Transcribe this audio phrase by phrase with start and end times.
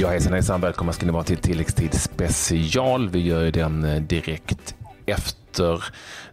[0.00, 0.60] Ja, hejsan hejsan.
[0.60, 3.08] Välkomna ska ni vara till tilläggstid special.
[3.08, 4.74] Vi gör ju den eh, direkt
[5.06, 5.84] efter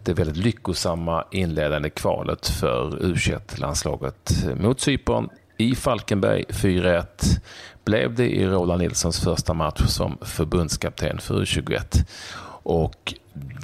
[0.03, 7.05] det väldigt lyckosamma inledande kvalet för U21-landslaget mot Cypern i Falkenberg 4-1
[7.85, 12.07] blev det i Roland Nilssons första match som förbundskapten för U21.
[12.63, 13.13] Och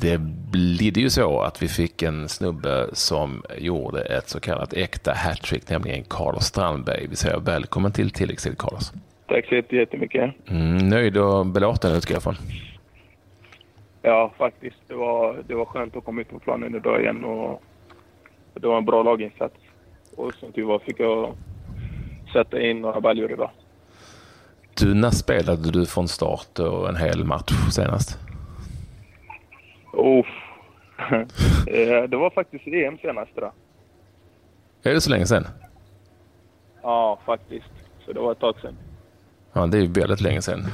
[0.01, 0.17] det
[0.51, 5.69] blev ju så att vi fick en snubbe som gjorde ett så kallat äkta hattrick,
[5.69, 7.07] nämligen Carlos Strandberg.
[7.07, 8.93] Vi säger välkommen till tilläggstid, Carlos.
[9.27, 10.33] Tack så jättemycket.
[10.49, 12.35] Mm, nöjd och belåten utgår jag från.
[14.01, 14.77] Ja, faktiskt.
[14.87, 17.63] Det var, det var skönt att komma ut på planen idag igen och
[18.53, 19.55] det var en bra laginsats.
[20.15, 21.33] Och som tur var fick jag
[22.33, 23.49] sätta in några baljor idag.
[24.73, 28.19] Du, när spelade du från start och en hel match senast?
[29.93, 30.25] Oh.
[32.07, 33.51] det var faktiskt EM senast då.
[34.83, 35.47] Är det så länge sedan?
[36.81, 37.71] Ja, faktiskt.
[38.05, 38.77] Så det var ett tag sedan.
[39.53, 40.67] Ja, det är ju väldigt länge sedan.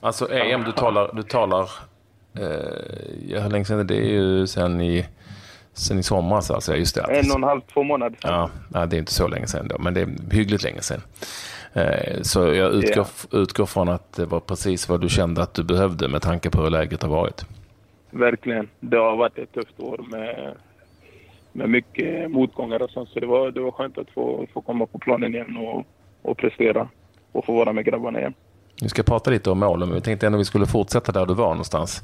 [0.00, 1.70] Alltså EM, du talar, du talar
[2.34, 3.94] eh, hur länge sedan är det?
[3.94, 5.06] Det är ju sen i,
[5.72, 6.76] sen i somras alltså.
[6.76, 7.02] Just det.
[7.02, 8.50] En och en halv, två månader sedan.
[8.74, 11.02] Ja, det är inte så länge sedan då, men det är hyggligt länge sedan.
[11.72, 13.42] Eh, så jag utgår, yeah.
[13.42, 16.62] utgår från att det var precis vad du kände att du behövde med tanke på
[16.62, 17.44] hur läget har varit.
[18.10, 18.68] Verkligen.
[18.80, 20.54] Det har varit ett tufft år med,
[21.52, 23.08] med mycket motgångar och sånt.
[23.08, 25.86] Så det var, det var skönt att få, få komma på planen igen och,
[26.22, 26.88] och prestera
[27.38, 28.34] och få vara med grabbarna igen.
[28.82, 31.26] Vi ska prata lite om målen, men vi tänkte ändå att vi skulle fortsätta där
[31.26, 32.02] du var någonstans.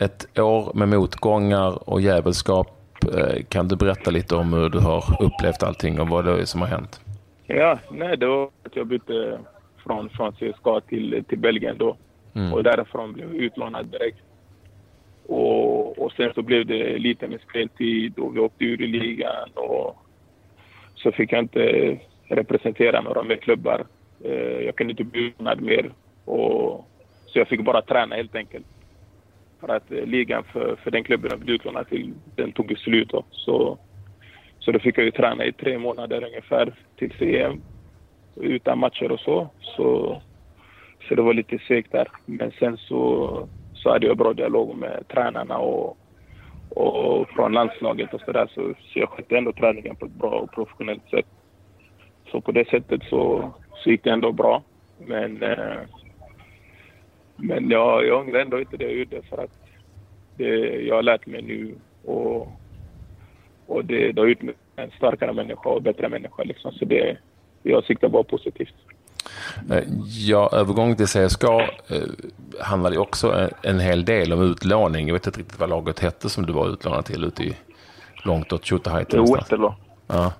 [0.00, 2.68] Ett år med motgångar och jävelskap.
[3.14, 6.44] Eh, kan du berätta lite om hur du har upplevt allting och vad det är
[6.44, 7.00] som har hänt?
[7.46, 9.38] Ja, nej, det var att jag bytte
[9.76, 11.96] från, från CSKA till, till Belgien då.
[12.34, 12.52] Mm.
[12.52, 14.18] Och därifrån blev jag utlånad direkt.
[15.26, 19.48] Och, och sen så blev det lite med speltid och vi åkte ur i ligan
[19.54, 19.96] och
[20.94, 23.86] så fick jag inte representera några mer klubbar.
[24.28, 25.92] Eh, jag kunde inte bli utlånad mer.
[26.24, 26.88] Och,
[27.26, 28.66] så jag fick bara träna helt enkelt.
[29.60, 33.08] För att eh, ligan för, för den klubben jag blev utlånad till, den tog slut
[33.08, 33.24] då.
[33.30, 33.78] Så,
[34.58, 37.62] så då fick jag ju träna i tre månader ungefär till CM.
[38.36, 39.48] Utan matcher och så.
[39.60, 40.22] Så,
[41.08, 42.08] så det var lite segt där.
[42.26, 45.96] Men sen så, så hade jag bra dialog med tränarna och,
[46.70, 48.50] och från landslaget och sådär.
[48.54, 51.26] Så, så jag skötte ändå träningen på ett bra och professionellt sätt.
[52.30, 53.54] Så på det sättet så,
[53.86, 54.62] så gick det ändå bra.
[54.98, 55.78] Men, eh,
[57.36, 59.50] men jag, jag ångrar ändå inte det jag gjorde för att
[60.36, 60.48] det,
[60.82, 61.74] jag har lärt mig nu
[62.04, 62.48] och,
[63.66, 66.42] och det, det har gjort mig en starkare människa och bättre människa.
[66.42, 66.72] Liksom.
[66.72, 67.16] Så det,
[67.62, 68.74] jag siktar bara positivt.
[69.70, 69.84] Eh,
[70.28, 71.68] ja, övergång till CSKA eh,
[72.60, 75.06] handlade också en hel del om utlåning.
[75.06, 77.56] Jag vet inte riktigt vad laget hette som du var utlånad till ute i
[78.24, 79.18] långt åt Tjotahejti.
[79.18, 79.74] Westerlo.
[80.06, 80.32] Ja.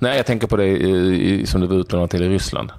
[0.00, 2.72] Nej, jag tänker på det i, i, som du var utlånad till i Ryssland.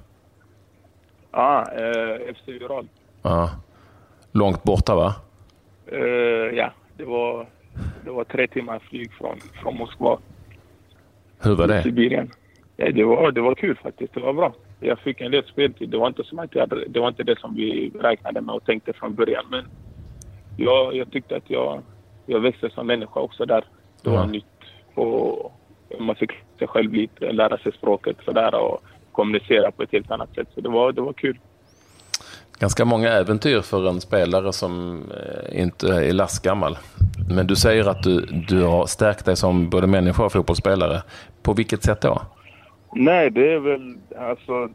[1.32, 2.88] Ja, eh, FC Ural.
[3.22, 3.50] Ja.
[4.32, 5.14] Långt borta, va?
[5.86, 7.46] Eh, ja, det var,
[8.04, 10.18] det var tre timmar flyg från, från Moskva.
[11.38, 11.82] Hur var det?
[11.82, 12.30] Sibirien.
[12.76, 14.14] Ja, det, var, det var kul faktiskt.
[14.14, 14.54] Det var bra.
[14.80, 15.88] Jag fick en del speltid.
[15.88, 18.54] Det var inte som att jag hade, det var inte det som vi räknade med
[18.54, 19.44] och tänkte från början.
[19.50, 19.64] Men
[20.56, 21.82] jag, jag tyckte att jag,
[22.26, 23.64] jag växte som människa också där.
[24.02, 24.26] Det var ja.
[24.26, 24.44] nytt.
[24.94, 25.59] Och
[25.98, 30.34] man fick sig själv lite, lära sig språket sådär och kommunicera på ett helt annat
[30.34, 30.48] sätt.
[30.54, 31.38] Så det var, det var kul.
[32.58, 36.78] Ganska många äventyr för en spelare som eh, inte är lastgammal.
[37.30, 41.02] Men du säger att du, du har stärkt dig som både människa och fotbollsspelare.
[41.42, 42.22] På vilket sätt då?
[42.92, 44.68] Nej, det är väl alltså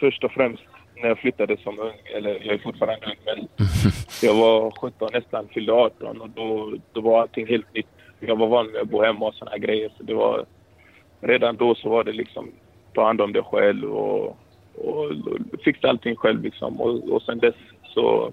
[0.00, 0.62] först och främst
[1.02, 3.48] när jag flyttade som ung, eller jag är fortfarande ung, men
[4.22, 7.86] jag var 17 nästan, fyllde 18 och då, då var allting helt nytt.
[8.26, 9.92] Jag var van med att bo hemma och såna här grejer.
[9.96, 10.44] Så det var,
[11.20, 12.50] redan då så var det liksom
[12.94, 14.36] ta hand om dig själv och,
[14.74, 16.80] och, och fixa allting själv liksom.
[16.80, 18.32] Och, och sen dess så,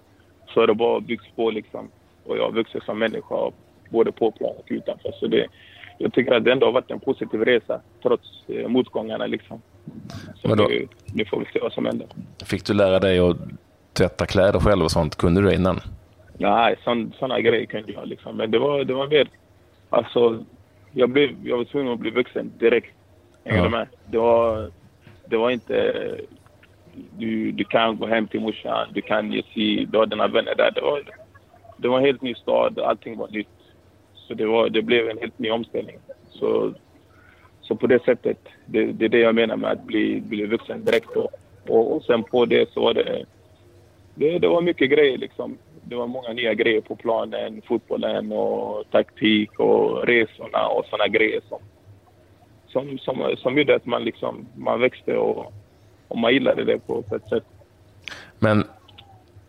[0.54, 1.90] så har det bara byggts på liksom.
[2.26, 3.52] Och jag har vuxit som människa
[3.90, 5.12] både på plan och utanför.
[5.12, 5.48] Så det,
[5.98, 9.62] jag tycker att det ändå har varit en positiv resa trots eh, motgångarna liksom.
[10.42, 12.08] Så nu, nu får vi se vad som händer.
[12.46, 13.38] Fick du lära dig att
[13.94, 15.16] tvätta kläder själv och sånt?
[15.16, 15.80] Kunde du det innan?
[16.38, 16.78] Nej,
[17.20, 18.38] sådana grejer kunde jag liksom.
[18.38, 19.28] Men det var, det var mer...
[19.90, 20.46] Alltså,
[20.92, 22.96] jag, blev, jag var tvungen att bli vuxen direkt.
[23.44, 23.88] Hänger du med?
[24.06, 24.72] Det var,
[25.26, 26.16] det var inte...
[27.18, 30.56] Du, du kan gå hem till morsan, du kan ge sig, du har dina vänner
[30.56, 30.72] där.
[30.72, 31.04] Det var,
[31.78, 33.48] det var en helt ny stad, allting var nytt.
[34.14, 35.98] Så det, var, det blev en helt ny omställning.
[36.30, 36.74] Så,
[37.62, 40.86] så på det sättet, det, det är det jag menar med att bli, bli vuxen
[40.86, 41.14] direkt.
[41.14, 41.30] Då.
[41.68, 43.26] Och, och sen på det så var det,
[44.16, 45.58] det, det var mycket grejer liksom.
[45.84, 51.42] Det var många nya grejer på planen, fotbollen och taktik och resorna och såna grejer
[51.50, 51.60] som,
[52.68, 55.54] som, som, som gjorde att man, liksom, man växte och,
[56.08, 57.44] och man gillade det på, på ett sätt.
[58.40, 58.64] Men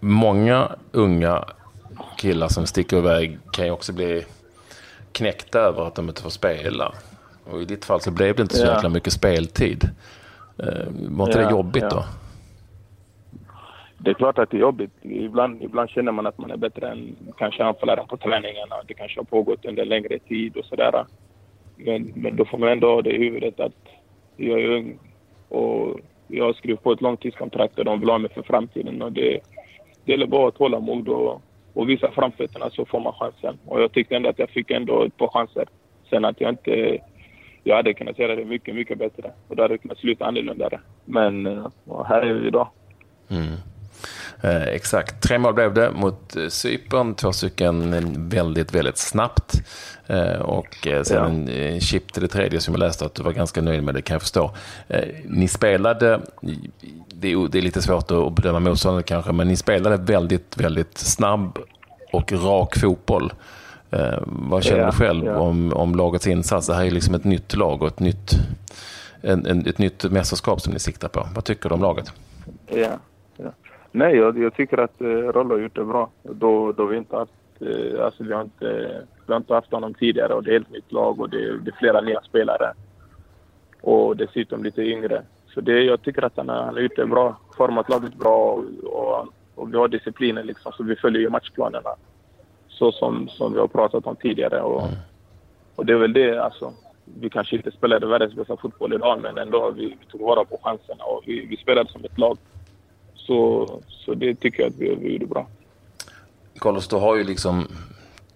[0.01, 1.45] många unga
[2.17, 4.25] killar som sticker iväg kan ju också bli
[5.13, 6.93] knäckta över att de inte får spela.
[7.45, 8.75] Och i ditt fall så blev det inte så ja.
[8.75, 9.91] jäkla mycket speltid.
[10.59, 11.89] Eh, var inte ja, det jobbigt ja.
[11.89, 12.05] då?
[14.03, 14.91] Det är klart att det är jobbigt.
[15.03, 18.77] Ibland, ibland känner man att man är bättre än kanske anfallaren på träningarna.
[18.87, 21.05] Det kanske har pågått under längre tid och sådär.
[21.77, 23.89] Men, men då får man ändå ha det i huvudet att
[24.37, 24.99] jag är ung
[25.49, 29.03] och jag har skrivit på ett långtidskontrakt och de vill ha mig för framtiden.
[29.03, 29.41] Och det,
[30.05, 31.43] det gäller bara att hålla mod och,
[31.73, 33.59] och visa framfötterna så får man chansen.
[33.67, 35.69] Och jag tyckte ändå att jag fick ändå ett par chanser.
[36.11, 36.99] Sen att jag inte...
[37.65, 39.31] Jag hade kunnat göra det mycket, mycket bättre.
[39.49, 40.71] Och då hade det kunnat sluta annorlunda.
[41.05, 41.67] Men eh,
[42.07, 42.69] här är vi idag.
[43.31, 43.57] Mm.
[44.43, 45.23] Eh, exakt.
[45.23, 49.63] Tre mål blev det mot eh, Cypern, två stycken väldigt, väldigt snabbt.
[50.07, 51.81] Eh, och eh, sen en ja.
[51.81, 54.15] chip till det tredje som jag läste att du var ganska nöjd med, det kan
[54.15, 54.51] jag förstå.
[54.89, 56.21] Eh, ni spelade,
[57.09, 60.99] det är, det är lite svårt att bedöma motståndet kanske, men ni spelade väldigt, väldigt
[60.99, 61.59] snabb
[62.13, 63.33] och rak fotboll.
[63.91, 65.39] Eh, vad känner ja, du själv ja.
[65.39, 66.67] om, om lagets insats?
[66.67, 68.33] Det här är liksom ett nytt lag och ett nytt,
[69.21, 71.29] en, en, ett nytt mästerskap som ni siktar på.
[71.35, 72.13] Vad tycker du om laget?
[72.67, 72.99] Ja, ja.
[73.93, 76.11] Nej, jag, jag tycker att eh, Rollo har gjort det bra.
[76.23, 79.95] Då, då vi inte haft, eh, alltså vi har inte, vi har inte haft honom
[79.95, 82.73] tidigare och det är ett nytt lag och det, det är flera nya spelare.
[83.81, 85.23] Och dessutom lite yngre.
[85.47, 87.37] Så det, jag tycker att han, han har gjort det bra.
[87.57, 91.91] Format laget bra och, och, och vi har disciplinen liksom, så vi följer ju matchplanerna.
[92.69, 94.61] Så som, som vi har pratat om tidigare.
[94.61, 94.95] Och, mm.
[95.77, 96.73] och det är väl det, alltså.
[97.21, 100.59] Vi kanske inte spelade världens bästa fotboll idag, men ändå vi, vi tog vara på
[100.63, 102.39] chanserna och vi, vi spelade som ett lag.
[103.27, 105.47] Så, så det tycker jag att vi, vi gjorde bra.
[106.61, 107.67] Carlos, du har ju liksom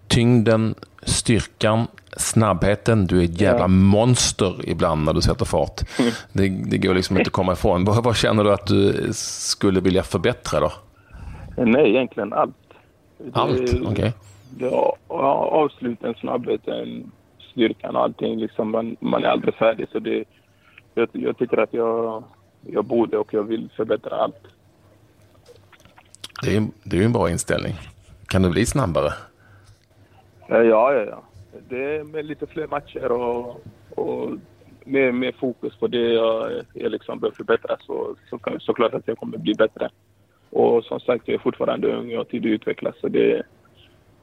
[0.07, 1.87] tyngden, styrkan,
[2.17, 3.07] snabbheten.
[3.07, 3.67] Du är ett jävla ja.
[3.67, 5.81] monster ibland när du sätter fart.
[6.33, 7.85] Det, det går liksom inte att komma ifrån.
[7.85, 10.71] Vad, vad, känner du att du skulle vilja förbättra då?
[11.57, 12.55] Nej, egentligen allt.
[13.33, 13.73] Allt?
[13.85, 13.87] Okej.
[13.87, 14.11] Okay.
[15.07, 17.11] Avsluten, snabbheten,
[17.51, 18.39] styrkan och allting.
[18.39, 19.87] Liksom man, man är aldrig färdig.
[19.91, 20.23] Så det,
[20.93, 22.23] jag, jag tycker att jag,
[22.61, 24.43] jag borde och jag vill förbättra allt.
[26.43, 27.73] Det är, det är en bra inställning.
[28.27, 29.13] Kan du bli snabbare?
[30.47, 31.23] Ja, ja, ja.
[31.69, 34.31] Det är med lite fler matcher och, och
[34.85, 39.07] mer, mer fokus på det jag, jag liksom behöver förbättra så, så kan, såklart att
[39.07, 39.89] jag kommer bli bättre.
[40.49, 42.95] Och som sagt, jag är fortfarande ung och har tid att utvecklas.
[43.01, 43.43] Så det,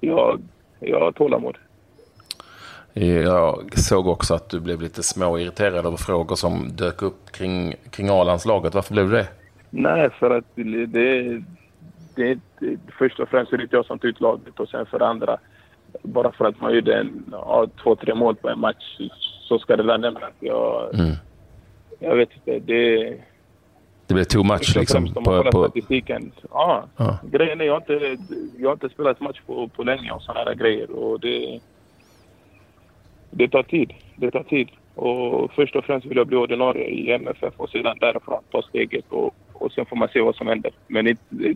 [0.01, 0.43] jag,
[0.81, 1.59] jag har tålamod.
[2.95, 8.09] Jag såg också att du blev lite småirriterad över frågor som dök upp kring, kring
[8.09, 8.75] A-landslaget.
[8.75, 9.29] Varför blev du det?
[9.71, 10.45] Nej, för att
[10.87, 11.43] det,
[12.15, 14.87] det, det, först och främst är det inte jag som tar ut laget och sen
[14.87, 15.39] för andra,
[16.03, 19.01] bara för att man gjorde en, ja, två, tre mål på en match
[19.41, 20.33] så ska det där nämnas.
[20.41, 21.13] Jag, mm.
[21.99, 23.17] jag vet inte, det...
[24.07, 25.15] Det blev too much liksom?
[25.15, 25.65] På, på...
[25.65, 26.33] statistiken.
[26.51, 27.19] Ja, ja.
[27.31, 28.25] Grejen är jag har inte,
[28.59, 31.61] jag har inte spelat match på, på länge och sådana här grejer och det...
[33.31, 33.93] Det tar tid.
[34.17, 34.69] Det tar tid.
[34.95, 39.05] Och först och främst vill jag bli ordinarie i MFF och sedan därifrån ta steget
[39.09, 40.73] och, och sen får man se vad som händer.
[40.87, 41.55] Men inte,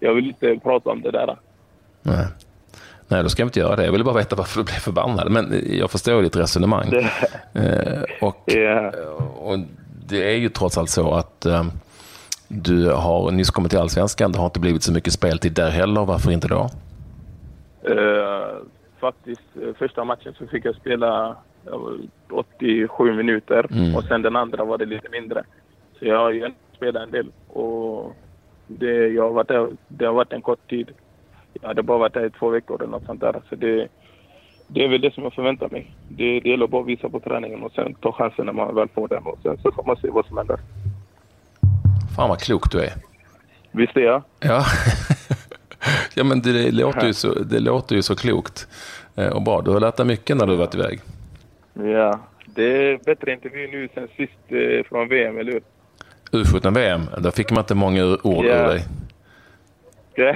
[0.00, 1.36] jag vill inte prata om det där.
[2.02, 2.26] Nej.
[3.08, 3.84] Nej, då ska jag inte göra det.
[3.84, 5.30] Jag ville bara veta varför du blev förbannad.
[5.30, 6.90] Men jag förstår ditt resonemang.
[6.90, 7.10] Det...
[7.54, 8.94] Eh, och, yeah.
[9.36, 9.58] och
[10.06, 11.64] det är ju trots allt så att eh,
[12.48, 14.32] du har nyss kommit till Allsvenskan.
[14.32, 16.04] Det har inte blivit så mycket speltid där heller.
[16.04, 16.70] Varför inte då?
[17.88, 18.62] Uh,
[19.00, 19.42] faktiskt,
[19.78, 21.36] första matchen så fick jag spela
[22.30, 23.96] 87 minuter mm.
[23.96, 25.44] och sen den andra var det lite mindre.
[25.98, 27.32] Så jag har ju spelat en del.
[27.48, 28.16] Och
[28.68, 30.90] det, jag har varit där, det har varit en kort tid.
[31.60, 33.42] Jag hade bara varit där i två veckor eller något sånt där.
[33.48, 33.88] Så det,
[34.66, 35.90] det är väl det som jag förväntar mig.
[36.08, 38.88] Det, det gäller bara att visa på träningen och sen ta chansen när man väl
[38.88, 39.22] får den.
[39.22, 40.58] Och sen så får man se vad som händer.
[42.16, 42.92] Fan vad klok du är.
[43.72, 44.22] Visst är jag?
[44.40, 44.64] Ja.
[46.14, 48.68] ja men det, det, låter ju så, det låter ju så klokt
[49.16, 49.60] eh, och bra.
[49.60, 51.00] Du har lärt dig mycket när du varit iväg.
[51.74, 55.62] Ja, det är bättre intervju nu sen sist eh, från VM, eller hur?
[56.30, 58.64] U17-VM, då fick man inte många ord yeah.
[58.64, 58.84] ur dig.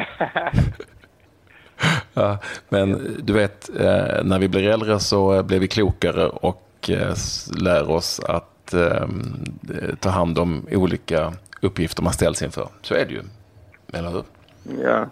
[2.14, 7.14] ja, men du vet, eh, när vi blir äldre så blir vi klokare och eh,
[7.56, 9.06] lär oss att eh,
[10.00, 12.68] ta hand om olika uppgifter man ställs inför.
[12.82, 13.22] Så är det ju,
[13.92, 14.24] eller hur?
[14.84, 15.06] Ja.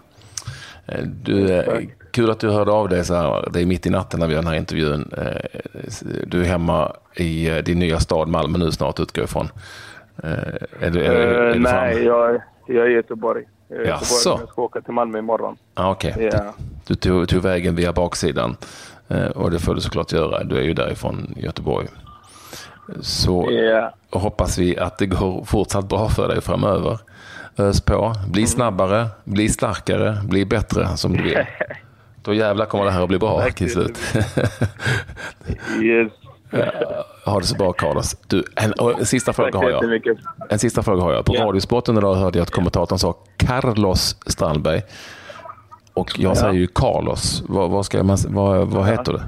[1.05, 1.65] Du,
[2.11, 3.49] kul att du hörde av dig så här.
[3.53, 5.13] Det är mitt i natten när vi har den här intervjun.
[6.27, 9.49] Du är hemma i din nya stad Malmö nu snart utgår ifrån.
[10.23, 13.45] Eh, är du, är, är du nej, jag, jag är i Göteborg.
[13.69, 15.57] Jag är i Göteborg, jag ska åka till Malmö imorgon.
[15.75, 16.13] Ah, okay.
[16.19, 16.55] Ja.
[16.87, 18.57] Du, du tog, tog vägen via baksidan
[19.09, 20.45] eh, och det får du såklart göra.
[20.45, 21.89] Du är ju därifrån Göteborg.
[23.01, 23.93] Så yeah.
[24.11, 26.99] hoppas vi att det går fortsatt bra för dig framöver.
[27.59, 28.15] Ös på.
[28.29, 31.39] Bli snabbare, bli starkare, bli bättre som du vill.
[32.23, 33.99] Då jävlar kommer det här att bli bra till slut.
[35.83, 36.13] yes.
[37.25, 38.17] Ha det så bra Carlos.
[38.29, 40.07] Du, en, en sista fråga har jag.
[40.51, 41.25] En sista fråga har jag.
[41.25, 41.45] På ja.
[41.45, 44.83] Radiosporten idag hörde jag att kommentatorn sa Carlos Strandberg.
[45.95, 47.43] Och jag säger ju Carlos.
[47.49, 49.23] Vad, vad, ska man, vad, vad heter det?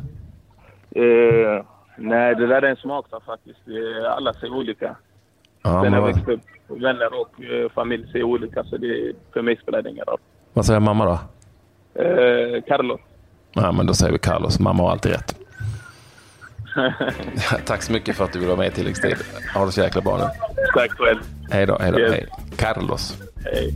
[1.00, 1.64] Uh,
[1.97, 3.59] nej, det där är en smaksak faktiskt.
[4.17, 4.97] Alla säger olika.
[5.62, 9.57] Ja, Sen jag växte upp, vänner och uh, familj säger olika, så det, för mig
[9.62, 10.19] spelar det ingen roll.
[10.52, 11.19] Vad säger mamma då?
[12.02, 13.00] Uh, Carlos.
[13.52, 14.61] Ja, men då säger vi Carlos.
[14.61, 15.41] Mamma har alltid rätt.
[17.64, 19.17] Tack så mycket för att du ville vara med i tilläggstid.
[19.55, 20.25] Ha det så jäkla bra nu.
[20.75, 21.19] Tack själv.
[21.50, 21.79] Hej då.
[21.81, 21.99] Hej då.
[21.99, 22.12] Yes.
[22.12, 22.26] Hej.
[22.57, 23.17] Carlos.
[23.45, 23.75] Hej.